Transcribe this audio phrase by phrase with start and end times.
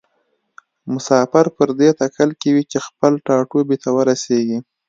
[0.93, 4.59] مسافر پر دې تکل کې وي چې خپل ټاټوبي ته ورسیږي.